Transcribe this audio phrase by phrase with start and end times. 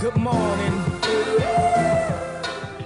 [0.00, 0.72] Good morning.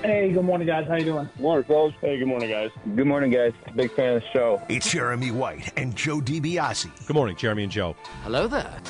[0.03, 0.89] Hey, good morning, guys.
[0.89, 1.29] How you doing?
[1.39, 1.95] Morning, folks.
[2.01, 2.71] Hey, good morning, guys.
[2.97, 3.53] Good morning, guys.
[3.77, 4.61] Big fan of the show.
[4.69, 7.07] It's Jeremy White and Joe DiBiase.
[7.07, 7.95] Good morning, Jeremy and Joe.
[8.25, 8.81] Hello there.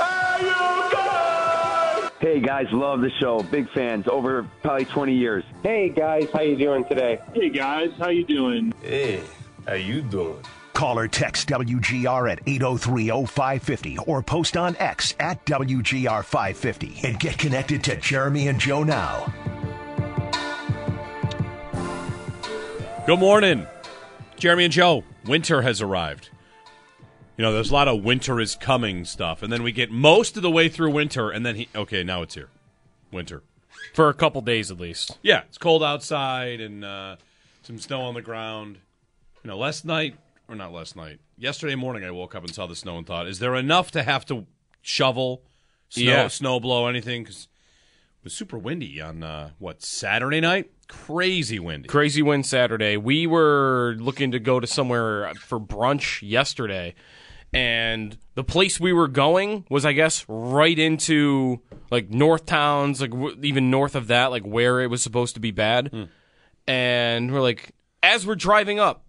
[2.21, 3.43] Hey guys, love the show.
[3.43, 4.09] Big fans.
[4.09, 5.45] Over probably 20 years.
[5.63, 7.19] Hey guys, how you doing today?
[7.35, 8.73] Hey guys, how you doing?
[8.81, 9.23] Hey,
[9.67, 10.39] how you doing?
[10.85, 17.83] Call or text WGR at 803-0550 or post on X at WGR550 and get connected
[17.85, 19.33] to Jeremy and Joe now.
[23.07, 23.67] Good morning,
[24.37, 25.05] Jeremy and Joe.
[25.25, 26.29] Winter has arrived.
[27.39, 30.37] You know, there's a lot of winter is coming stuff, and then we get most
[30.37, 32.51] of the way through winter, and then he okay, now it's here,
[33.11, 33.43] winter
[33.95, 35.17] for a couple days at least.
[35.23, 37.17] Yeah, it's cold outside and uh,
[37.63, 38.77] some snow on the ground.
[39.43, 40.17] You know, last night
[40.49, 43.27] or not last night, yesterday morning, I woke up and saw the snow and thought,
[43.27, 44.47] is there enough to have to
[44.83, 45.43] shovel,
[45.89, 46.29] snow, Yeah.
[46.29, 47.23] snow blow, anything?
[47.25, 47.49] Because
[48.21, 51.89] it was super windy on uh, what Saturday night, crazy windy.
[51.89, 52.97] Crazy wind Saturday.
[52.97, 56.95] We were looking to go to somewhere for brunch yesterday,
[57.53, 63.11] and the place we were going was, I guess, right into like North Towns, like
[63.13, 66.09] w- even north of that, like where it was supposed to be bad.
[66.67, 67.71] And we're like,
[68.03, 69.04] as we're driving up,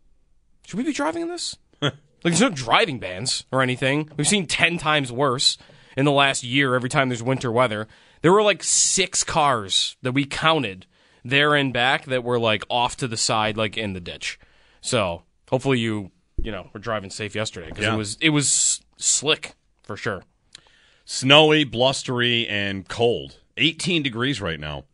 [0.65, 1.55] should we be driving in this?
[1.81, 1.93] like,
[2.23, 4.09] there's no driving bans or anything.
[4.17, 5.57] We've seen 10 times worse
[5.95, 7.87] in the last year every time there's winter weather.
[8.21, 10.85] There were like six cars that we counted
[11.23, 14.39] there and back that were like off to the side, like in the ditch.
[14.81, 16.11] So hopefully you,
[16.41, 17.93] you know, were driving safe yesterday because Yeah.
[17.93, 20.23] it was, it was slick for sure.
[21.05, 23.39] Snowy, blustery, and cold.
[23.57, 24.85] 18 degrees right now.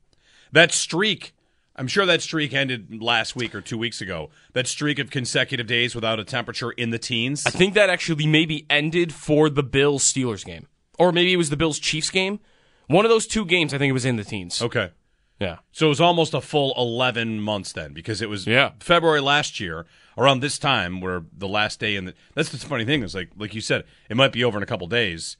[0.51, 1.33] That streak,
[1.75, 4.29] I'm sure that streak ended last week or two weeks ago.
[4.53, 7.43] That streak of consecutive days without a temperature in the teens.
[7.45, 10.67] I think that actually maybe ended for the Bills Steelers game.
[10.99, 12.39] Or maybe it was the Bills Chiefs game.
[12.87, 14.61] One of those two games, I think it was in the teens.
[14.61, 14.91] Okay.
[15.39, 15.57] Yeah.
[15.71, 18.71] So it was almost a full 11 months then because it was Yeah.
[18.79, 19.87] February last year
[20.17, 23.29] around this time where the last day in the That's the funny thing is like
[23.35, 25.37] like you said it might be over in a couple days.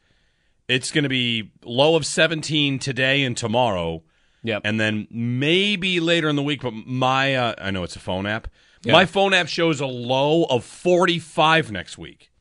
[0.68, 4.04] It's going to be low of 17 today and tomorrow.
[4.44, 4.62] Yep.
[4.66, 8.26] And then maybe later in the week but my uh, I know it's a phone
[8.26, 8.48] app.
[8.84, 8.94] Yeah.
[8.94, 12.32] My phone app shows a low of 45 next week.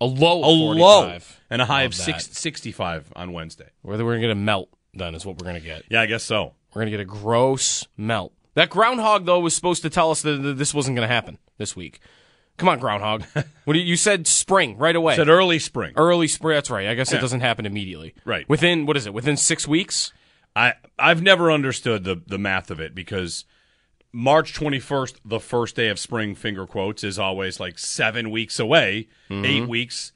[0.00, 1.18] A low A of low
[1.50, 3.70] and a high of Love six, 65 on Wednesday.
[3.82, 5.84] Whether we're going to get a melt, then is what we're going to get.
[5.88, 6.54] Yeah, I guess so.
[6.74, 8.32] We're going to get a gross melt.
[8.54, 11.74] That groundhog, though, was supposed to tell us that this wasn't going to happen this
[11.74, 12.00] week.
[12.58, 13.22] Come on, groundhog.
[13.64, 15.16] what do you, you said spring right away.
[15.16, 15.94] Said early spring.
[15.96, 16.56] Early spring.
[16.56, 16.88] That's right.
[16.88, 17.18] I guess Yeah.
[17.18, 18.14] it doesn't happen immediately.
[18.24, 18.48] Right.
[18.48, 19.14] Within what is it?
[19.14, 20.12] Within six weeks.
[20.58, 23.44] I I've never understood the the math of it because
[24.12, 29.08] March 21st, the first day of spring, finger quotes, is always like seven weeks away,
[29.30, 29.44] Mm-hmm.
[29.44, 30.12] eight weeks.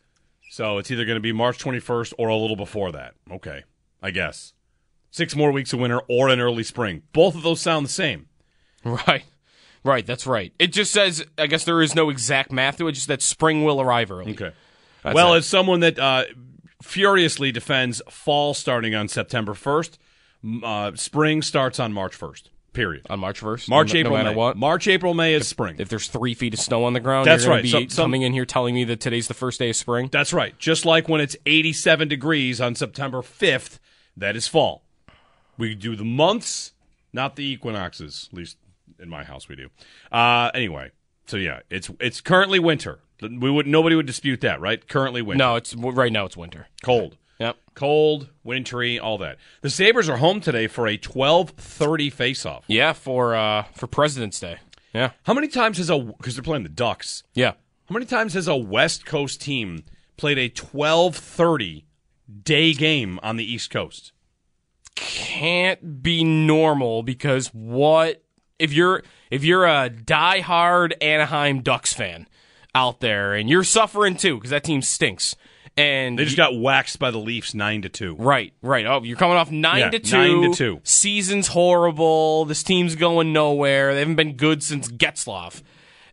[0.50, 3.14] So it's either going to be March 21st or a little before that.
[3.30, 3.62] Okay,
[4.02, 4.52] I guess.
[5.10, 7.02] Six more weeks of winter or an early spring.
[7.12, 8.28] Both of those sound the same.
[8.84, 9.24] Right.
[9.84, 10.06] Right.
[10.06, 10.52] That's right.
[10.58, 11.24] It just says.
[11.38, 12.92] I guess there is no exact math to it.
[12.92, 14.32] Just that spring will arrive early.
[14.32, 14.52] Okay.
[15.02, 15.38] That's well, it.
[15.38, 16.24] as someone that uh,
[16.82, 19.98] furiously defends fall starting on September 1st, m-
[20.62, 22.44] uh, spring starts on March 1st.
[22.72, 23.06] Period.
[23.10, 23.68] on March first.
[23.68, 24.36] March, no, April, no matter May.
[24.36, 24.56] what.
[24.56, 25.76] March, April, May is spring.
[25.78, 27.62] If there's three feet of snow on the ground, That's right.
[27.62, 30.08] Be Some- some- coming in here telling me that today's the first day of spring.
[30.10, 30.58] That's right.
[30.58, 33.78] Just like when it's 87 degrees on September 5th,
[34.16, 34.84] that is fall.
[35.58, 36.72] We do the months,
[37.12, 38.30] not the equinoxes.
[38.32, 38.56] At least
[38.98, 39.68] in my house, we do.
[40.10, 40.92] Uh, anyway,
[41.26, 43.00] so yeah, it's it's currently winter.
[43.20, 44.88] We would nobody would dispute that, right?
[44.88, 45.44] Currently winter.
[45.44, 46.24] No, it's right now.
[46.24, 46.68] It's winter.
[46.82, 47.18] cold.
[47.74, 49.38] Cold, wintry, all that.
[49.62, 52.64] The Sabres are home today for a 12:30 face-off.
[52.66, 54.58] Yeah, for uh for President's Day.
[54.92, 55.10] Yeah.
[55.24, 57.22] How many times has a because they're playing the Ducks?
[57.34, 57.52] Yeah.
[57.88, 59.84] How many times has a West Coast team
[60.16, 61.84] played a 12:30
[62.44, 64.12] day game on the East Coast?
[64.94, 68.22] Can't be normal because what
[68.58, 72.28] if you're if you're a diehard Anaheim Ducks fan
[72.74, 75.34] out there and you're suffering too because that team stinks
[75.76, 78.16] and They just got waxed by the Leafs 9 to 2.
[78.16, 78.84] Right, right.
[78.86, 80.16] Oh, you're coming off nine Yeah, to two.
[80.16, 80.80] nine to two.
[80.84, 82.44] Season's horrible.
[82.44, 83.94] This team's going nowhere.
[83.94, 85.62] They haven't been good since Getzlaf.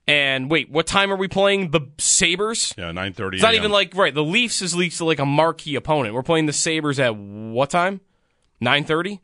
[0.07, 2.73] And wait, what time are we playing the Sabres?
[2.77, 3.33] Yeah, 9:30.
[3.35, 4.13] It's not even like right.
[4.13, 6.15] The Leafs is least like a marquee opponent.
[6.15, 8.01] We're playing the Sabres at what time?
[8.59, 9.19] Nine thirty.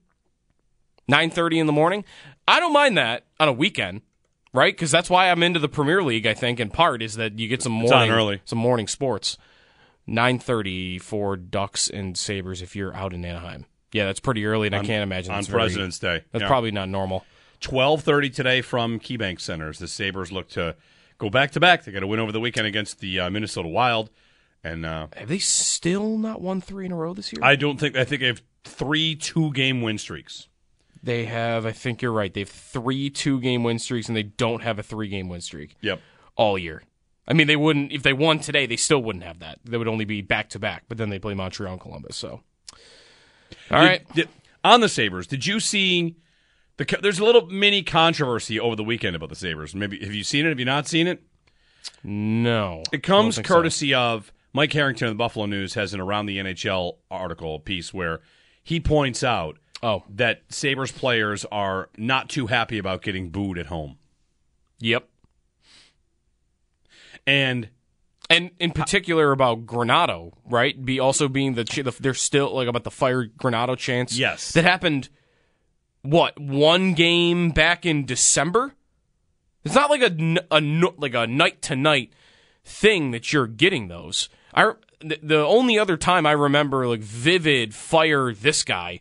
[1.08, 2.06] Nine thirty in the morning.
[2.48, 4.02] I don't mind that on a weekend,
[4.54, 4.74] right?
[4.76, 6.28] Because that's why I'm into the Premier League.
[6.28, 8.42] I think in part is that you get some morning early.
[8.46, 9.38] some morning sports.
[10.08, 13.66] Nine thirty for Ducks and Sabres if you're out in Anaheim.
[13.92, 16.22] Yeah, that's pretty early, and I can't imagine on that's very- President's Day.
[16.32, 16.48] That's Yeah.
[16.48, 17.26] probably not normal.
[17.62, 19.80] 12:30 today from KeyBank Centers.
[19.80, 20.76] the Sabres look to
[21.18, 21.84] go back to back.
[21.86, 24.10] They got to win over the weekend against the uh, Minnesota Wild,
[24.64, 27.40] and uh, Have they still not won three in a row this year?
[27.44, 30.48] I don't think I think they have three two game win streaks.
[31.02, 31.66] They have.
[31.66, 32.34] I think you're right.
[32.34, 35.42] They have three two game win streaks, and they don't have a three game win
[35.42, 35.76] streak.
[35.82, 36.02] Yep.
[36.36, 36.84] all year.
[37.28, 38.66] I mean, they wouldn't if they won today.
[38.66, 39.60] They still wouldn't have that.
[39.66, 40.84] They would only be back to back.
[40.88, 42.16] But then they play Montreal and Columbus.
[42.16, 42.42] So,
[43.72, 44.02] all right.
[44.14, 44.30] did-
[44.64, 46.16] on the Sabres, did you see
[46.78, 46.86] the?
[47.02, 49.76] There's a little mini controversy over the weekend about the Sabres.
[49.76, 50.50] Maybe have you seen it?
[50.50, 51.22] Have you not seen it?
[52.04, 53.48] No, It comes I so.
[53.48, 57.94] courtesy of Mike Harrington of the Buffalo News has an around the NHL article piece
[57.94, 58.22] where
[58.64, 63.68] he points out oh that Sabres players are not too happy about getting booed at
[63.68, 63.98] home.
[64.80, 65.08] Yep.
[67.28, 67.70] And
[68.30, 70.84] and in particular about Granato, right?
[70.84, 74.18] Be also being the, ch- the they're still like about the fire Granato chance.
[74.18, 74.52] Yes.
[74.54, 75.10] that happened.
[76.02, 78.74] What one game back in December?
[79.64, 80.62] It's not like a, a
[80.98, 82.14] like a night to night
[82.64, 84.30] thing that you're getting those.
[84.54, 89.00] I the, the only other time I remember like vivid fire this guy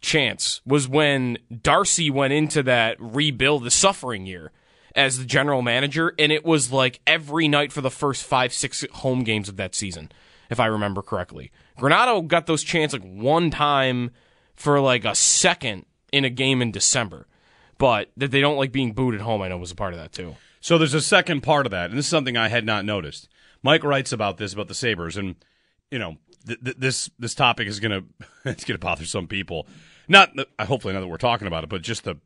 [0.00, 4.52] chance was when Darcy went into that rebuild the suffering year
[4.96, 8.86] as the general manager and it was like every night for the first 5 6
[8.92, 10.10] home games of that season
[10.50, 11.50] if I remember correctly.
[11.78, 14.10] Granato got those chants like one time
[14.54, 17.26] for like a second in a game in December.
[17.78, 20.00] But that they don't like being booed at home, I know was a part of
[20.00, 20.36] that too.
[20.60, 23.28] So there's a second part of that, and this is something I had not noticed.
[23.62, 25.36] Mike writes about this about the Sabres, and
[25.90, 26.16] you know
[26.46, 28.02] th- th- this this topic is gonna
[28.46, 29.66] it's gonna bother some people.
[30.08, 32.16] Not hopefully not that we're talking about it, but just the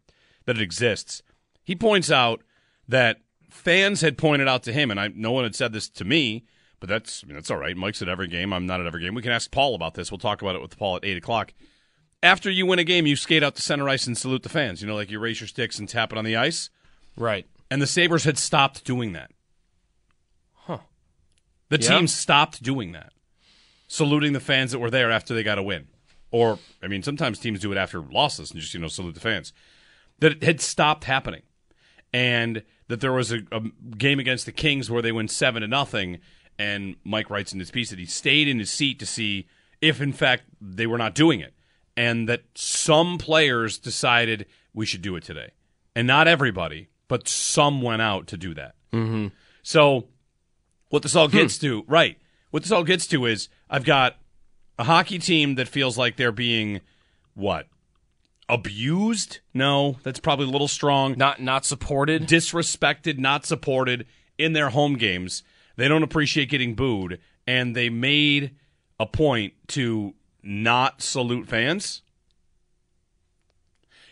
[0.46, 1.22] that it exists.
[1.64, 2.42] He points out
[2.90, 3.20] that
[3.50, 6.44] fans had pointed out to him, and I no one had said this to me,
[6.78, 7.76] but that's I mean, that's all right.
[7.76, 8.52] Mike's at every game.
[8.52, 9.14] I'm not at every game.
[9.14, 10.10] We can ask Paul about this.
[10.10, 11.52] We'll talk about it with Paul at eight o'clock.
[12.22, 14.82] After you win a game, you skate out to center ice and salute the fans.
[14.82, 16.68] You know, like you raise your sticks and tap it on the ice.
[17.16, 17.46] Right.
[17.70, 19.30] And the Sabres had stopped doing that.
[20.54, 20.78] Huh.
[21.70, 21.96] The Yeah.
[21.96, 23.12] team stopped doing that.
[23.88, 25.88] Saluting the fans that were there after they got a win.
[26.30, 29.20] Or, I mean, sometimes teams do it after losses and just, you know, salute the
[29.20, 29.52] fans.
[30.18, 31.42] That it had stopped happening.
[32.12, 33.60] And that there was a, a
[33.96, 36.18] game against the Kings where they went 7 to nothing.
[36.58, 39.46] And Mike writes in his piece that he stayed in his seat to see
[39.80, 41.54] if, in fact, they were not doing it.
[41.96, 45.52] And that some players decided we should do it today.
[45.94, 48.74] And not everybody, but some went out to do that.
[48.92, 49.28] Mm-hmm.
[49.62, 50.08] So,
[50.88, 52.18] what this all gets to, right?
[52.50, 54.16] What this all gets to is I've got
[54.80, 56.80] a hockey team that feels like they're being
[57.34, 57.68] what
[58.50, 59.38] abused.
[59.54, 61.14] No, that's probably a little strong.
[61.16, 65.42] Not not supported, disrespected, not supported in their home games.
[65.76, 68.56] They don't appreciate getting booed, and they made
[68.98, 72.02] a point to not salute fans.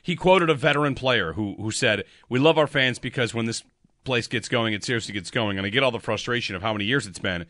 [0.03, 3.65] He quoted a veteran player who who said, "We love our fans because when this
[4.05, 6.73] place gets going, it seriously gets going." And I get all the frustration of how
[6.73, 7.45] many years it's been,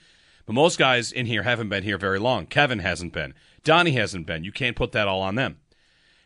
[0.46, 2.46] but most guys in here haven't been here very long.
[2.46, 3.34] Kevin hasn't been.
[3.62, 4.42] Donnie hasn't been.
[4.44, 5.58] You can't put that all on them.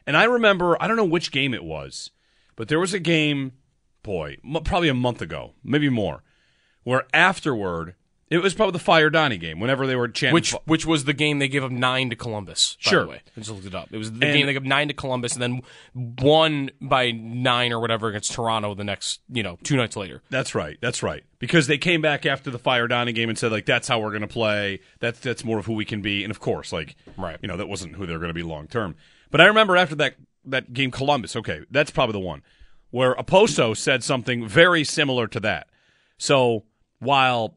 [0.07, 2.11] And I remember, I don't know which game it was,
[2.57, 3.53] but there was a game,
[4.03, 6.23] boy, m- probably a month ago, maybe more,
[6.85, 7.95] where afterward,
[8.31, 9.61] it was probably the Fire Donnie game.
[9.61, 12.79] Whenever they were chanting, Which which was the game they gave up nine to Columbus.
[12.83, 13.03] By Sure.
[13.05, 13.91] the way, I just looked it up.
[13.93, 15.61] It was the And- game they gave up nine to Columbus, and then
[15.95, 20.23] won by nine or whatever against Toronto the next you know two nights later.
[20.31, 20.79] That's right.
[20.81, 21.25] That's right.
[21.39, 24.11] Because they came back after the Fire Donnie game and said like that's how we're
[24.11, 24.81] going to play.
[25.01, 26.25] That's that's more of who we can be.
[26.25, 27.37] And of course, like right.
[27.43, 28.95] you know, that wasn't who they're going to be long term.
[29.33, 32.43] But I remember after that that game Columbus, okay, that's probably the one
[32.93, 35.67] where Okposo said something very similar to that.
[36.19, 36.65] So,
[37.01, 37.57] while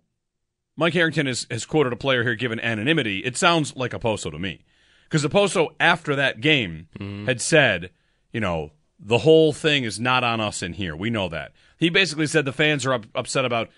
[0.78, 4.40] Mike Harrington has, has quoted a player here given anonymity, it sounds like Okposo to
[4.40, 4.64] me.
[5.04, 7.26] Because Okposo, after that game, mm-hmm.
[7.26, 7.92] had said,
[8.32, 10.96] you know, the whole thing is not on us in here.
[10.96, 11.52] We know that.
[11.78, 13.70] He basically said the fans are up, upset about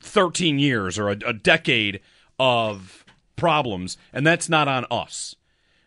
[0.00, 2.00] 13 years or a, a decade
[2.38, 5.34] of problems, and that's not on us.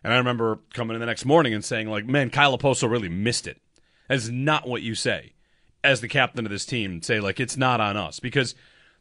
[0.04, 3.08] And I remember coming in the next morning and saying, like, man, Kyle Okposo really
[3.08, 3.60] missed it.
[4.08, 5.32] That is not what you say
[5.82, 7.02] as the captain of this team.
[7.02, 8.20] Say, like, it's not on us.
[8.20, 8.54] Because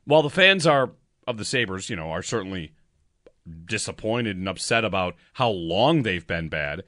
[0.05, 0.91] while the fans are
[1.27, 2.73] of the Sabres, you know, are certainly
[3.65, 6.83] disappointed and upset about how long they've been bad,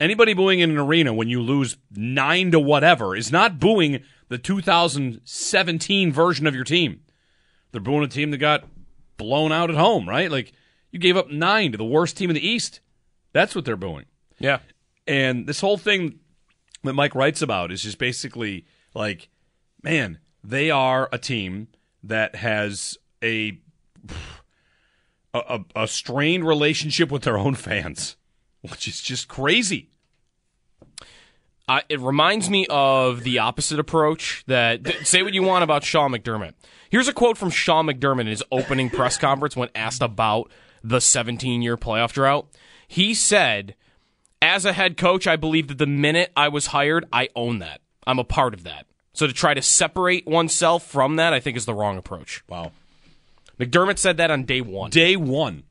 [0.00, 4.38] anybody booing in an arena when you lose nine to whatever is not booing the
[4.38, 7.00] 2017 version of your team.
[7.70, 8.64] They're booing a team that got
[9.16, 10.30] blown out at home, right?
[10.30, 10.52] Like,
[10.90, 12.80] you gave up nine to the worst team in the East.
[13.32, 14.06] That's what they're booing.
[14.38, 14.58] Yeah.
[15.06, 16.20] And this whole thing
[16.84, 19.28] that Mike writes about is just basically like,
[19.82, 21.68] man, they are a team
[22.02, 23.58] that has a
[25.34, 28.16] a, a strained relationship with their own fans,
[28.60, 29.88] which is just crazy.
[31.68, 35.84] Uh, it reminds me of the opposite approach that th- say what you want about
[35.84, 36.52] Sean McDermott.
[36.90, 40.50] Here's a quote from Sean McDermott in his opening press conference when asked about
[40.82, 42.46] the 17 year playoff drought.
[42.92, 43.74] He said,
[44.42, 47.80] As a head coach, I believe that the minute I was hired, I own that.
[48.06, 48.84] I'm a part of that.
[49.14, 52.44] So to try to separate oneself from that, I think is the wrong approach.
[52.50, 52.72] Wow.
[53.58, 54.90] McDermott said that on day one.
[54.90, 55.62] Day one.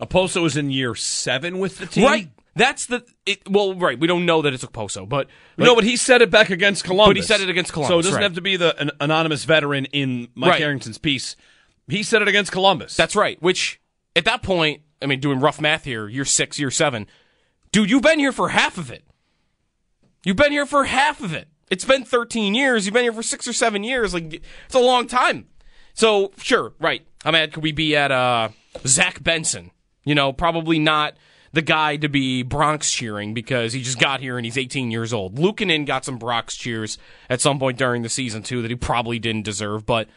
[0.00, 2.04] Okposo was in year seven with the team.
[2.04, 2.30] Right.
[2.54, 4.00] That's the it, well, right.
[4.00, 7.10] We don't know that it's Okposo, but no, but he said it back against Columbus.
[7.10, 7.90] But he said it against Columbus.
[7.90, 8.22] So it doesn't right.
[8.22, 10.60] have to be the an anonymous veteran in Mike Right.
[10.62, 11.36] Harrington's piece.
[11.86, 12.96] He said it against Columbus.
[12.96, 13.36] That's right.
[13.42, 13.78] Which
[14.14, 17.06] at that point, I mean, doing rough math here, year six, year seven,
[17.72, 19.04] dude, you've been here for half of it.
[20.24, 21.48] You've been here for half of it.
[21.70, 22.86] It's been 13 years.
[22.86, 24.14] You've been here for six or seven years.
[24.14, 25.46] Like it's a long time.
[25.94, 27.06] So sure, right.
[27.24, 28.50] How mad could we be at uh,
[28.86, 29.70] Zach Benson?
[30.04, 31.16] You know, probably not
[31.52, 35.12] the guy to be Bronx cheering because he just got here and he's 18 years
[35.12, 35.36] old.
[35.36, 36.98] Luukkonen got some Bronx cheers
[37.30, 39.86] at some point during the season too that he probably didn't deserve.
[39.86, 40.08] But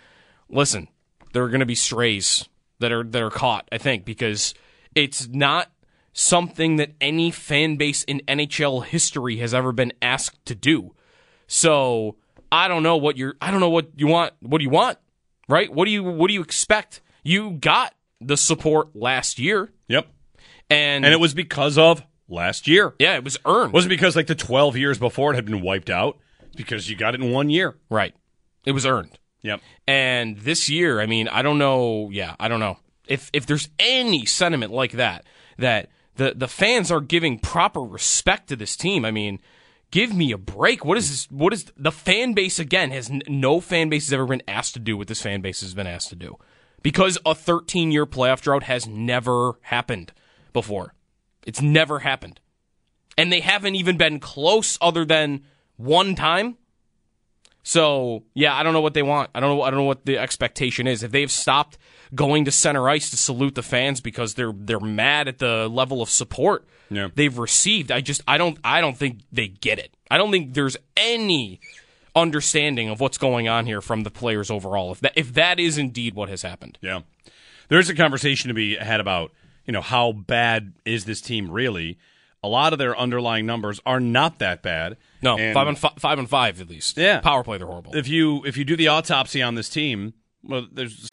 [0.49, 0.87] listen,
[1.33, 2.47] there are going to be strays
[2.79, 3.67] that are that are caught.
[3.71, 4.53] I think because
[4.95, 5.71] it's not
[6.13, 10.93] something that any fan base in NHL history has ever been asked to do.
[11.47, 12.17] So
[12.51, 13.35] I don't know what you're.
[13.41, 14.33] I don't know what you want.
[14.41, 14.97] What do you want?
[15.47, 15.71] Right?
[15.73, 17.01] What do you What do you expect?
[17.23, 19.71] You got the support last year.
[19.87, 20.07] Yep.
[20.69, 22.93] And and it was because of last year.
[22.99, 23.69] Yeah, it was earned.
[23.69, 26.17] It wasn't because like the 12 years before it had been wiped out.
[26.55, 27.77] Because you got it in one year.
[27.89, 28.13] Right.
[28.65, 29.17] It was earned.
[29.43, 29.61] Yep.
[29.87, 32.09] And this year, I mean, I don't know.
[32.11, 32.77] Yeah, I don't know
[33.09, 35.25] if if there's any sentiment like that
[35.57, 39.03] that the the fans are giving proper respect to this team.
[39.03, 39.41] I mean,
[39.91, 40.85] give me a break.
[40.85, 41.31] What is this?
[41.31, 42.91] What is the fan base again?
[42.91, 45.73] Has no fan base has ever been asked to do what this fan base has
[45.73, 46.37] been asked to do
[46.83, 50.13] because a 13 year playoff drought has never happened
[50.53, 50.93] before.
[51.45, 52.39] It's never happened,
[53.17, 55.41] and they haven't even been close other than
[55.77, 56.57] one time.
[57.63, 59.29] So yeah, I don't know what they want.
[59.35, 59.61] I don't know.
[59.63, 61.03] I don't know what the expectation is.
[61.03, 61.77] If they've stopped
[62.15, 66.01] going to center ice to salute the fans because they're they're mad at the level
[66.01, 67.09] of support Yeah.
[67.13, 69.95] they've received, I just I don't I don't think they get it.
[70.09, 71.59] I don't think there's any
[72.15, 74.91] understanding of what's going on here from the players overall.
[74.91, 77.01] If that if that is indeed what has happened, Yeah.
[77.67, 79.31] There's a conversation to be had about,
[79.67, 81.99] you know, how bad is this team really?
[82.41, 84.97] A lot of their underlying numbers are not that bad.
[85.21, 86.97] no And five on five, five on five at least.
[86.97, 87.19] Yeah.
[87.19, 87.95] power play they're horrible.
[87.95, 91.09] If you if you do the autopsy on this team, well, there's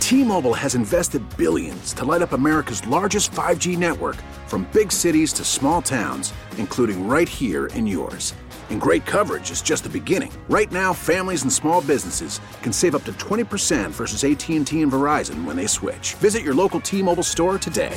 [0.00, 4.16] T-Mobile has invested billions to light up America's largest 5G network
[4.48, 8.34] from big cities to small towns, including right here in yours.
[8.70, 10.32] And great coverage is just the beginning.
[10.48, 15.44] Right now, families and small businesses can save up to 20% versus AT&T and Verizon
[15.44, 16.14] when they switch.
[16.14, 17.96] Visit your local T-Mobile store today.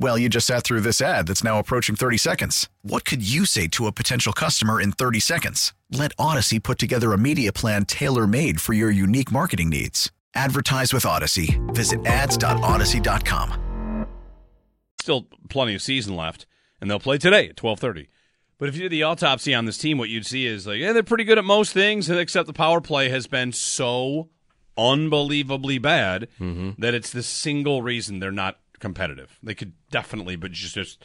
[0.00, 2.68] Well, you just sat through this ad that's now approaching 30 seconds.
[2.82, 5.72] What could you say to a potential customer in 30 seconds?
[5.90, 10.12] Let Odyssey put together a media plan tailor made for your unique marketing needs.
[10.36, 11.58] Advertise with Odyssey.
[11.68, 14.06] Visit ads.odyssey.com.
[15.00, 16.46] still plenty of season left,
[16.80, 18.08] and they'll play today at twelve thirty.
[18.58, 20.92] But if you did the autopsy on this team, what you'd see is like, yeah,
[20.92, 24.28] they're pretty good at most things, except the power play has been so
[24.76, 26.80] unbelievably bad mm-hmm.
[26.80, 29.38] that it's the single reason they're not competitive.
[29.42, 31.04] They could definitely, but just, just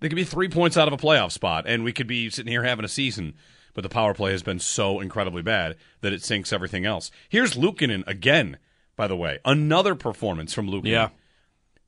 [0.00, 2.50] they could be three points out of a playoff spot, and we could be sitting
[2.50, 3.34] here having a season.
[3.72, 7.10] But the power play has been so incredibly bad that it sinks everything else.
[7.28, 8.58] Here's Luukkonen again,
[8.96, 9.38] by the way.
[9.44, 10.90] Another performance from Luukkonen.
[10.90, 11.08] Yeah.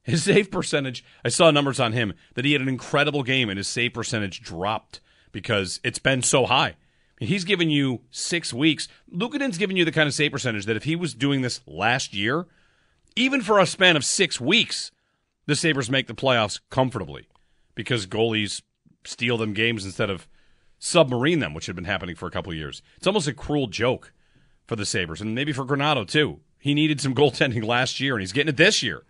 [0.04, 3.56] His save percentage, I saw numbers on him that he had an incredible game and
[3.56, 5.00] his save percentage dropped
[5.32, 6.76] because it's been so high.
[7.18, 8.88] He's given you six weeks.
[9.14, 12.14] Luukkonen's given you the kind of save percentage that if he was doing this last
[12.14, 12.46] year,
[13.14, 14.90] even for a span of six weeks,
[15.46, 17.28] the Sabres make the playoffs comfortably
[17.74, 18.62] because goalies
[19.04, 20.28] steal them games instead of
[20.78, 22.82] submarine them, which had been happening for a couple of years.
[22.96, 24.12] It's almost a cruel joke
[24.66, 26.40] for the Sabres and maybe for Granato too.
[26.58, 29.02] He needed some goaltending last year and he's getting it this year.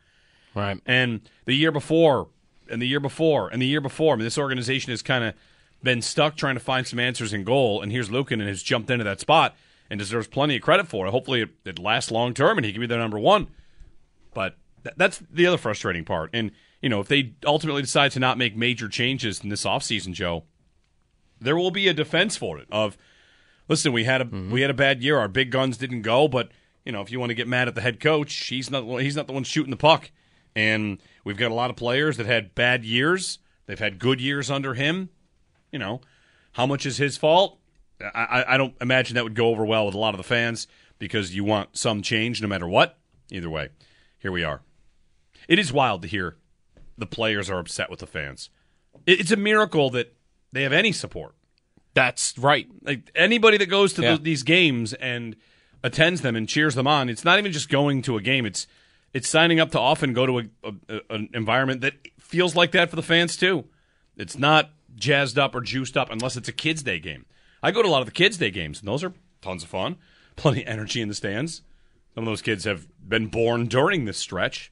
[0.55, 0.81] Right.
[0.87, 2.29] And the year before,
[2.69, 4.15] and the year before, and the year before.
[4.15, 5.35] I mean, this organization has kind of
[5.83, 9.05] been stuck trying to find some answers in goal, and here's Luukkonen has jumped into
[9.05, 9.57] that spot
[9.91, 11.11] and deserves plenty of credit for it.
[11.11, 13.49] Hopefully, it, it lasts long term and he can be their number one.
[14.33, 14.57] But
[14.97, 16.31] that's the other frustrating part.
[16.33, 20.13] And, you know, if they ultimately decide to not make major changes in this offseason,
[20.13, 20.45] Joe,
[21.41, 22.97] there will be a defense for it of,
[23.69, 24.51] listen, we had a mm-hmm.
[24.51, 25.19] we had a bad year.
[25.19, 26.51] Our big guns didn't go, but,
[26.85, 29.17] you know, if you want to get mad at the head coach, he's not, he's
[29.17, 30.11] not the one shooting the puck.
[30.55, 33.39] And we've got a lot of players that had bad years.
[33.67, 35.09] They've had good years under him.
[35.71, 36.01] You know,
[36.53, 37.59] how much is his fault?
[38.15, 40.67] I, I don't imagine that would go over well with a lot of the fans
[40.99, 42.99] because you want some change no matter what.
[43.31, 43.69] Either way,
[44.19, 44.61] here we are.
[45.49, 46.37] It is wild to hear
[46.99, 48.51] the players are upset with the fans.
[49.07, 50.15] It's a miracle that
[50.53, 51.35] they have any support.
[51.95, 52.67] That's right.
[52.83, 54.13] Like anybody that goes to yeah.
[54.17, 55.37] the, these games and
[55.83, 58.47] attends them and cheers them on, it's not even just going to a game.
[58.47, 58.67] It's
[59.13, 60.45] it's signing up to often go to a,
[60.89, 63.65] a, an environment that feels like that for the fans too.
[64.17, 67.27] It's not jazzed up or juiced up unless it's a kids' day game.
[67.63, 69.69] I go to a lot of the kids' day games, and those are tons of
[69.69, 69.97] fun.
[70.37, 71.63] Plenty of energy in the stands.
[72.15, 74.72] Some of those kids have been born during this stretch.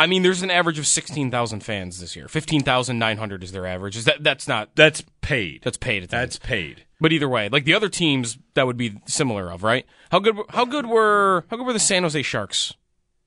[0.00, 2.26] I mean, there's an average of sixteen thousand fans this year.
[2.26, 3.98] Fifteen thousand nine hundred is their average.
[3.98, 5.60] Is that that's not that's paid?
[5.62, 6.08] That's paid.
[6.08, 6.86] That's paid.
[7.00, 9.84] But either way, like the other teams, that would be similar of right.
[10.10, 10.36] How good?
[10.48, 11.44] How good were?
[11.50, 12.74] How good were the San Jose Sharks?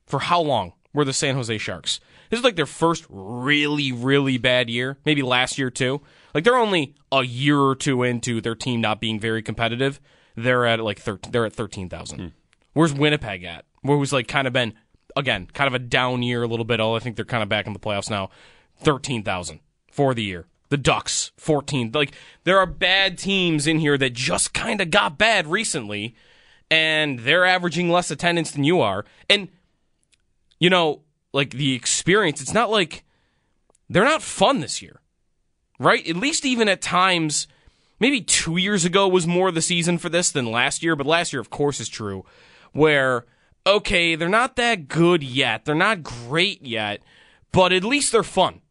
[0.07, 1.99] For how long were the San Jose Sharks?
[2.31, 4.97] This is like their first really, really bad year.
[5.05, 6.01] Maybe last year too.
[6.33, 9.99] Like they're only a year or two into their team not being very competitive.
[10.35, 12.19] They're at like thir- they're at thirteen thousand.
[12.19, 12.27] Hmm.
[12.73, 13.65] Where's Winnipeg at?
[13.83, 14.73] Where was like kind of been
[15.15, 16.79] again kind of a down year a little bit.
[16.79, 18.29] Oh, I think they're kind of back in the playoffs now.
[18.77, 19.59] Thirteen thousand
[19.91, 20.47] for the year.
[20.69, 21.91] The Ducks fourteen.
[21.93, 26.15] Like there are bad teams in here that just kind of got bad recently,
[26.71, 29.05] and they're averaging less attendance than you are.
[29.29, 29.49] And
[30.59, 31.01] you know,
[31.33, 33.03] like the experience, it's not like
[33.89, 35.01] they're not fun this year,
[35.79, 36.07] right?
[36.07, 37.47] At least even at times,
[37.99, 41.33] maybe two years ago was more the season for this than last year, but last
[41.33, 42.25] year, of course, is true,
[42.71, 43.25] where,
[43.65, 45.65] okay, they're not that good yet.
[45.65, 47.03] They're not great yet,
[47.51, 48.61] but at least they're fun.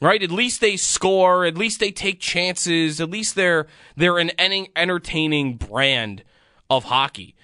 [0.00, 0.22] Right?
[0.22, 1.44] At least they score.
[1.44, 3.00] At least they take chances.
[3.00, 4.30] At least they're they're an
[4.76, 6.22] entertaining brand
[6.70, 7.34] of hockey.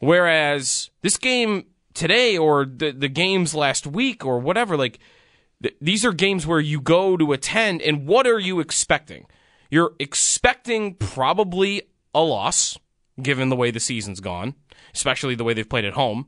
[0.00, 4.98] Whereas this game today or the the games last week or whatever like
[5.62, 9.26] th- these are games where you go to attend and what are you expecting
[9.70, 11.82] you're expecting probably
[12.14, 12.78] a loss
[13.20, 14.54] given the way the season's gone
[14.94, 16.26] especially the way they've played at home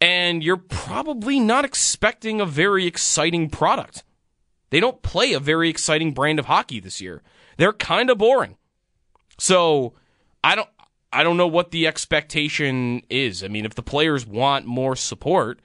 [0.00, 4.02] and you're probably not expecting a very exciting product
[4.70, 7.22] they don't play a very exciting brand of hockey this year
[7.56, 8.56] they're kind of boring
[9.38, 9.94] so
[10.44, 10.68] I don't
[11.12, 13.42] I don't know what the expectation is.
[13.42, 15.60] I mean, if the players want more support,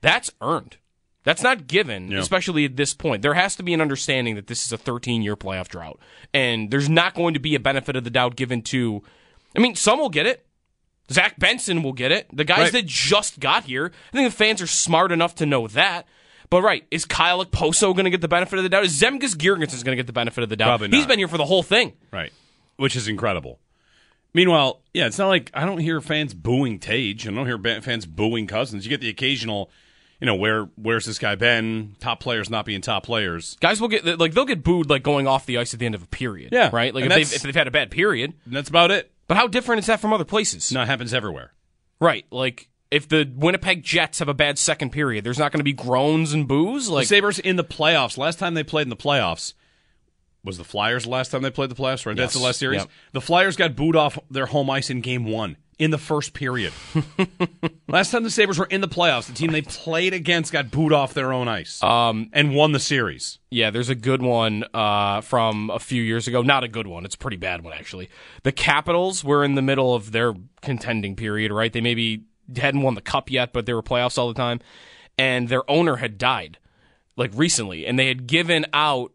[0.00, 0.76] that's earned.
[1.24, 2.18] That's not given, yeah.
[2.18, 3.22] especially at this point.
[3.22, 6.00] There has to be an understanding that this is a 13 year playoff drought.
[6.32, 9.02] And there's not going to be a benefit of the doubt given to,
[9.54, 10.46] I mean, some will get it.
[11.10, 12.28] Zach Benson will get it.
[12.32, 12.72] The guys right.
[12.72, 16.06] that just got here, I think the fans are smart enough to know that.
[16.50, 18.84] But right, is Kyle Okposo going to get the benefit of the doubt?
[18.84, 20.68] Is Zemgus Girgensons going to get the benefit of the doubt?
[20.68, 20.96] Probably not.
[20.96, 21.92] He's been here for the whole thing.
[22.10, 22.32] Right,
[22.76, 23.58] which is incredible.
[24.34, 27.26] Meanwhile, yeah, it's not like I don't hear fans booing Tage.
[27.26, 28.84] I don't hear fans booing Cozens.
[28.84, 29.70] You get the occasional,
[30.20, 31.96] you know, where where's this guy been?
[32.00, 33.56] Top players not being top players.
[33.60, 35.94] Guys will get like they'll get booed like going off the ice at the end
[35.94, 36.52] of a period.
[36.52, 36.94] Yeah, right.
[36.94, 39.10] Like if they've, if they've had a bad period, that's about it.
[39.28, 40.72] But how different is that from other places?
[40.72, 41.52] No, it happens everywhere.
[42.00, 42.26] Right.
[42.30, 45.72] Like if the Winnipeg Jets have a bad second period, there's not going to be
[45.72, 46.88] groans and boos.
[46.88, 48.18] Like the Sabres in the playoffs.
[48.18, 49.52] Last time they played in the playoffs,
[50.42, 52.16] was the Flyers the last time they played the playoffs, right?
[52.16, 52.28] Yes.
[52.28, 52.80] That's the last series.
[52.80, 52.90] Yep.
[53.12, 56.72] The Flyers got booed off their home ice in game one in the first period.
[57.88, 60.92] last time the Sabres were in the playoffs, the team they played against got booed
[60.92, 63.38] off their own ice um, and won the series.
[63.50, 66.42] Yeah, there's a good one uh, from a few years ago.
[66.42, 67.04] Not a good one.
[67.04, 68.08] It's a pretty bad one, actually.
[68.42, 71.72] The Capitals were in the middle of their contending period, right?
[71.72, 72.24] They maybe
[72.56, 74.60] hadn't won the cup yet, but they were playoffs all the time.
[75.16, 76.58] And their owner had died,
[77.16, 79.12] like recently, and they had given out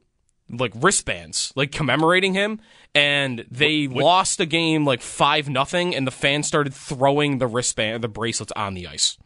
[0.58, 2.60] like wristbands, like commemorating him,
[2.96, 4.04] and they what, what?
[4.04, 8.52] lost a game like five nothing, and the fans started throwing the wristband, the bracelets
[8.56, 9.18] on the ice.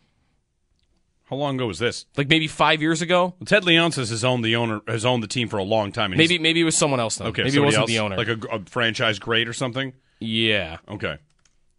[1.25, 2.05] How long ago was this?
[2.15, 3.33] Like maybe five years ago.
[3.45, 6.11] Ted Leonsis has owned the owner has owned the team for a long time.
[6.13, 7.25] and Maybe maybe it was someone else though.
[7.25, 8.15] okay, maybe it wasn't else, the owner.
[8.15, 9.91] like a, a franchise great or something.
[10.21, 11.17] yeah, Okay,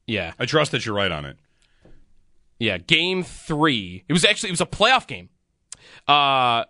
[0.07, 1.39] yeah, I trust that you're right on it.
[2.59, 2.77] yeah.
[2.77, 4.05] Game three.
[4.07, 5.31] It was actually it was a playoff game.
[6.07, 6.65] Uh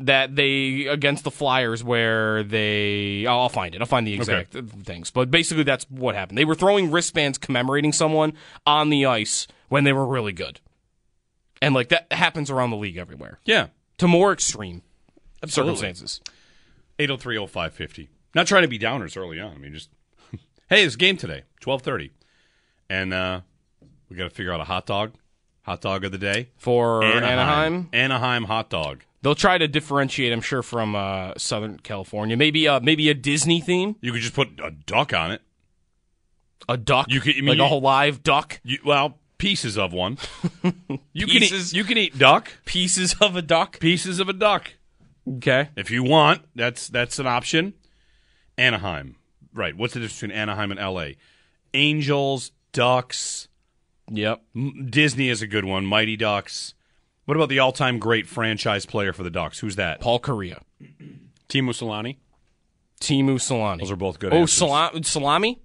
[0.00, 3.80] that they against the Flyers where they I'll I'll find it.
[3.80, 4.52] I'll find the exact
[4.84, 5.10] things.
[5.10, 6.38] But basically that's what happened.
[6.38, 8.34] They were throwing wristbands commemorating someone
[8.66, 10.60] on the ice when they were really good.
[11.60, 13.40] And like that happens around the league everywhere.
[13.44, 14.82] Yeah, To more extreme
[15.42, 15.74] Absolutely.
[15.76, 16.20] circumstances.
[16.98, 18.08] 8030550.
[18.34, 19.52] Not trying to be downers early on.
[19.54, 19.90] I mean, just
[20.68, 22.12] hey, it's game today, twelve thirty,
[22.90, 23.40] and uh,
[24.08, 25.14] we got to figure out a hot dog,
[25.62, 27.88] hot dog of the day For Anaheim.
[27.92, 29.02] Anaheim hot dog.
[29.22, 32.36] They'll try to differentiate, I'm sure, from uh, Southern California.
[32.36, 35.42] Maybe uh, maybe a Disney theme, You could just put a duck on it.
[36.68, 39.76] a duck, You could- I mean, like you- a whole live duck, You, well, pieces
[39.78, 40.18] of one.
[41.12, 41.50] You Pieces?
[41.50, 43.80] can eat, you can eat duck, pieces of a duck.
[43.80, 44.74] pieces of a duck
[45.26, 46.42] Okay, if you want.
[46.54, 47.74] That's that's an option.
[48.56, 49.16] Anaheim,
[49.52, 49.76] right?
[49.76, 51.16] What's the difference between Anaheim and L.A.?
[51.74, 53.48] Angels, ducks.
[54.10, 54.42] yep.
[54.56, 55.84] M- Disney is a good one.
[55.86, 56.74] Mighty Ducks.
[57.28, 59.58] What about the all-time great franchise player for the Ducks?
[59.58, 60.00] Who's that?
[60.00, 60.62] Paul Kariya,
[61.50, 62.16] Teemu Selanne.
[63.02, 63.80] Teemu Selanne.
[63.80, 65.06] Those are both good Oh, answers.
[65.06, 65.60] salami.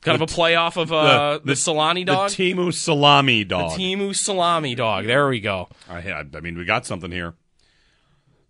[0.00, 2.30] Kind of The a playoff of uh, the, the- Selanne dog.
[2.32, 3.78] The Timu Salami The dog.
[3.78, 5.06] Timu Salami dog.
[5.06, 5.68] There we go.
[5.88, 7.34] I, I mean, we got something here.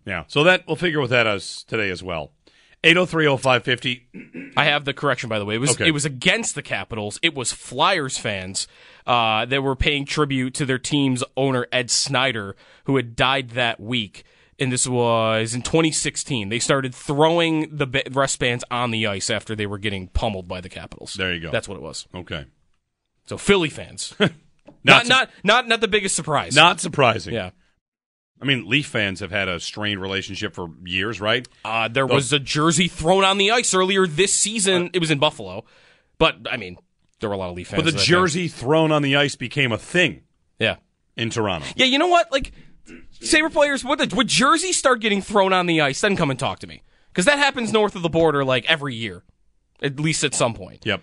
[0.03, 0.23] Yeah.
[0.29, 2.31] So that we'll figure with that as today as well.
[2.83, 4.53] 8030550.
[4.57, 5.53] I have the correction, by the way.
[5.53, 5.87] It was Okay.
[5.89, 7.19] it was against the Capitals.
[7.21, 8.67] It was Flyers fans
[9.07, 13.79] uh, that were paying tribute to their team's owner Ed Snider, who had died that
[13.79, 14.23] week.
[14.59, 16.49] And this was in 2016.
[16.49, 20.61] They started throwing the ba- wristbands on the ice after they were getting pummeled by
[20.61, 21.15] the Capitals.
[21.15, 21.49] There you go.
[21.51, 22.07] That's what it was.
[22.13, 22.45] Okay.
[23.25, 24.31] So Philly fans, Not
[24.83, 26.55] not su- not not not the biggest surprise.
[26.55, 27.33] Not surprising.
[27.33, 27.51] yeah.
[28.41, 31.47] I mean, Leaf fans have had a strained relationship for years, right?
[31.63, 34.89] Uh, there Those- was a jersey thrown on the ice earlier this season.
[34.93, 35.63] it was in Buffalo,
[36.17, 36.77] but I mean,
[37.21, 37.83] there were a lot of Leaf fans.
[37.83, 40.23] But the jersey thrown on the ice became a thing
[40.59, 40.75] yeah.
[41.15, 41.67] in Toronto.
[41.75, 42.31] Yeah, you know what?
[42.31, 42.51] Like,
[43.21, 46.39] Sabre players, would, the, would jerseys start getting thrown on the ice, then come and
[46.39, 46.83] talk to me.
[47.09, 49.23] Because that happens north of the border, like, every year.
[49.81, 50.85] At least at some point.
[50.85, 51.01] Yep.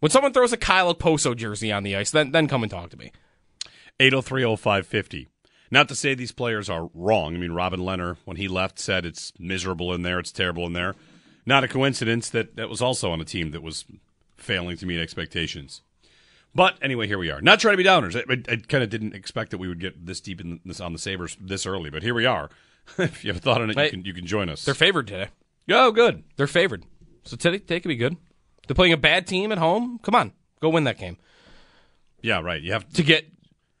[0.00, 2.90] When someone throws a Kyle Okposo jersey on the ice, then, then come and talk
[2.90, 3.12] to me.
[3.98, 5.26] 8030550.
[5.70, 7.34] Not to say these players are wrong.
[7.34, 10.74] I mean, Robin Lehner, when he left, said it's miserable in there, it's terrible in
[10.74, 10.94] there.
[11.44, 13.84] Not a coincidence that that was also on a team that was
[14.36, 15.82] failing to meet expectations.
[16.54, 17.40] But anyway, here we are.
[17.40, 18.16] Not trying to be downers.
[18.16, 20.80] I, I, I kind of didn't expect that we would get this deep in this
[20.80, 22.48] on the Sabres this early, but here we are.
[22.98, 24.64] if you have a thought on it, you can you can join us.
[24.64, 25.28] They're favored today.
[25.70, 26.24] oh, good.
[26.36, 26.84] They're favored.
[27.24, 28.16] So today, today could be good.
[28.66, 29.98] They're playing a bad team at home.
[30.02, 30.32] Come on.
[30.60, 31.18] Go win that game.
[32.22, 32.62] Yeah, right.
[32.62, 32.88] You have.
[32.94, 33.26] To get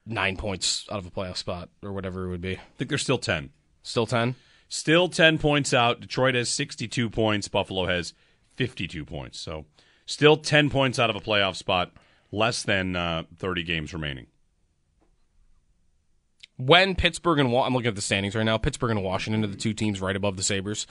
[0.04, 2.56] nine points out of a playoff spot or whatever it would be.
[2.56, 3.50] I think they're still ten.
[3.86, 4.34] Still 10?
[4.68, 6.00] Still 10 points out.
[6.00, 7.46] Detroit has 62 points.
[7.46, 8.14] Buffalo has
[8.56, 9.38] 52 points.
[9.38, 9.64] So
[10.06, 11.92] still 10 points out of a playoff spot,
[12.32, 14.26] less than uh, 30 games remaining.
[16.56, 18.56] when Pittsburgh and I'm looking at the standings right now.
[18.56, 20.86] Pittsburgh and Washington are the two teams right above the Sabres.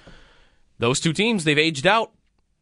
[0.78, 2.12] Those two teams they've aged out,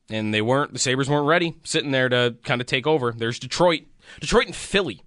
[0.09, 0.71] and they weren't.
[0.73, 3.11] The Sabres weren't ready, sitting there to kind of take over.
[3.11, 3.81] There's Detroit,
[4.21, 5.01] Detroit and Philly.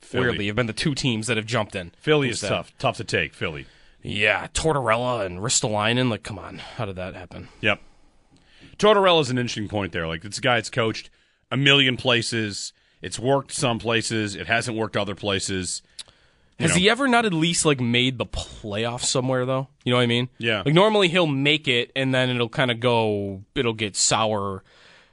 [0.00, 0.26] Philly.
[0.26, 1.92] Weirdly, have been the two teams that have jumped in.
[1.98, 2.72] Philly is tough.
[2.78, 3.66] Tough to take, Philly.
[4.02, 6.08] Yeah, Tortorella and Ristolainen.
[6.10, 7.48] Like, come on, how did that happen?
[7.60, 7.80] Yep.
[8.78, 10.06] Tortorella is an interesting point there.
[10.06, 11.10] Like, it's a guy that's coached
[11.50, 12.72] a million places.
[13.02, 14.34] It's worked some places.
[14.34, 15.82] It hasn't worked other places.
[16.58, 16.80] You Has know.
[16.80, 19.68] he ever not at least like made the playoffs somewhere though?
[19.84, 20.28] You know what I mean?
[20.38, 20.62] Yeah.
[20.66, 23.44] Like normally he'll make it and then it'll kind of go.
[23.54, 24.64] It'll get sour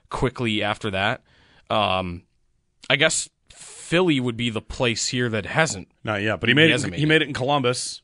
[0.10, 1.22] quickly after that.
[1.70, 2.24] Um,
[2.90, 5.88] I guess Philly would be the place here that hasn't.
[6.04, 6.72] Not yet, but he made it.
[6.72, 8.02] hasn't he made it in Columbus.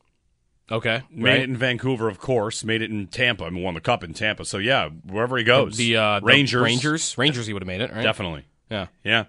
[0.71, 1.39] Okay, Made right.
[1.41, 2.63] it in Vancouver, of course.
[2.63, 3.43] Made it in Tampa.
[3.43, 4.45] I mean, won the cup in Tampa.
[4.45, 7.45] So yeah, wherever he goes, the uh, the Rangers, Rangers, Rangers.
[7.45, 8.01] He would have made it, right?
[8.01, 8.45] definitely.
[8.69, 8.87] Yeah.
[9.03, 9.25] Yeah.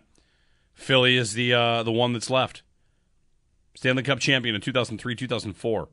[0.75, 2.63] Philly is the uh, the one that's left.
[3.75, 5.89] Stanley Cup champion in 2003, 2004.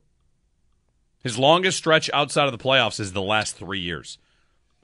[1.23, 4.17] His longest stretch outside of the playoffs is the last three years.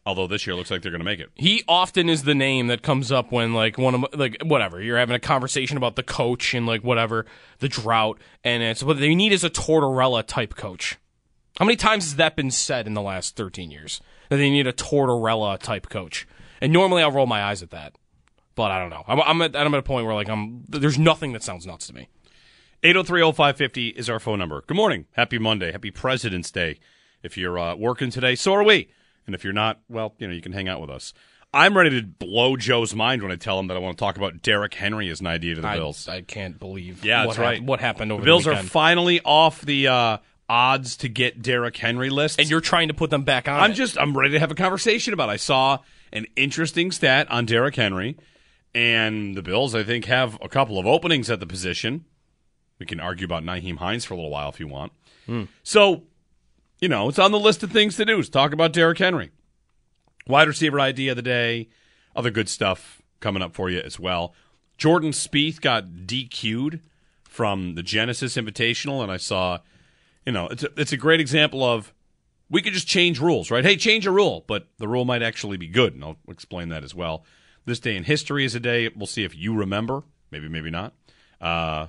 [0.06, 1.32] Although this year looks like they're going to make it.
[1.34, 5.00] He often is the name that comes up when like one of like whatever you're
[5.00, 7.26] having a conversation about the coach and like whatever
[7.58, 10.98] the drought and it's what they need is a Tortorella type coach.
[11.58, 14.68] How many times has that been said in the last 13 years that they need
[14.68, 16.28] a Tortorella type coach?
[16.62, 17.96] And normally I'll roll my eyes at that,
[18.54, 19.04] but I don't know.
[19.08, 21.88] I'm, I'm at I'm at a point where like I'm there's nothing that sounds nuts
[21.88, 22.10] to me.
[22.84, 24.64] 8030550 is our phone number.
[24.68, 25.08] Good morning.
[25.14, 25.72] Happy Monday.
[25.72, 26.78] Happy President's Day.
[27.24, 28.90] If you're uh, working today, so are we.
[29.26, 31.14] And if you're not, well, you know, you can hang out with us.
[31.54, 34.18] I'm ready to blow Joe's mind when I tell him that I want to talk
[34.18, 36.08] about Derrick Henry as an idea to the I, Bills.
[36.08, 37.06] I can't believe.
[37.06, 37.64] Yeah, what that's hap- right.
[37.64, 40.18] what happened over the Bills the are finally off the uh,
[40.50, 43.60] odds to get Derrick Henry list, and you're trying to put them back on.
[43.60, 43.76] I'm it.
[43.76, 45.30] just I'm ready to have a conversation about.
[45.30, 45.34] It.
[45.34, 45.80] I saw
[46.12, 48.18] an interesting stat on Derrick Henry,
[48.74, 52.04] and the Bills I think have a couple of openings at the position.
[52.80, 54.92] We can argue about Nyheim Hines for a little while if you want.
[55.64, 56.04] So,
[56.86, 58.20] you know, it's on the list of things to do.
[58.20, 59.32] Is talk about Derrick Henry,
[60.28, 61.68] wide receiver idea of the day,
[62.16, 64.36] other good stuff coming up for you as well.
[64.78, 66.82] Jordan Spieth got DQ'd
[67.24, 69.62] from the Genesis Invitational, and I saw,
[70.28, 71.92] you know, it's a, it's a great example of
[72.52, 73.66] we could just change rules, right?
[73.66, 76.84] Hey, change a rule, but the rule might actually be good, and I'll explain that
[76.84, 77.26] as well.
[77.66, 78.92] This day in history is a day.
[78.96, 80.04] We'll see if you remember.
[80.30, 80.94] Maybe, maybe not.
[81.42, 81.88] Uh,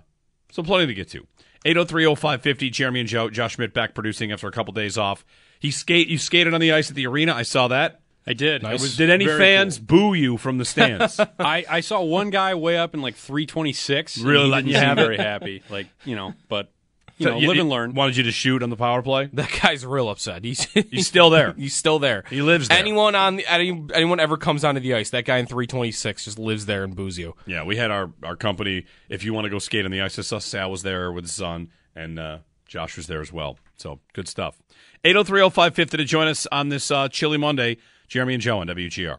[0.50, 1.26] so plenty to get to.
[1.64, 3.28] 803-0550, Jeremy and Joe.
[3.28, 5.24] Josh Schmidt back producing after a couple days off.
[5.58, 6.08] He skate.
[6.08, 7.34] You skated on the ice at the arena.
[7.34, 8.00] I saw that.
[8.26, 8.62] I did.
[8.62, 8.82] Nice.
[8.82, 11.20] Was Did any very fans boo you from the stands?
[11.38, 14.18] I, I saw one guy way up in like 326.
[14.18, 15.62] Really letting you have very happy.
[15.70, 16.72] Like you know, but
[17.18, 17.94] you So know, you- live and learn.
[17.94, 19.28] Wanted you to shoot on the power play.
[19.32, 20.44] That guy's real upset.
[20.44, 21.54] He's He's still there.
[21.56, 22.24] he's still there.
[22.30, 22.78] He lives there.
[22.78, 26.38] Anyone on the, any, anyone ever comes onto the ice, that guy in 326 just
[26.38, 27.34] lives there and boos you.
[27.46, 28.84] Yeah, we had our, our company.
[29.08, 31.24] If you want to go skate on the ice, I saw Sal was there with
[31.24, 33.58] his son, and uh, Josh was there as well.
[33.76, 34.58] So good stuff.
[35.04, 37.76] 8030550 to join us on this uh, chilly Monday.
[38.08, 39.18] Jeremy and Joe on WGR.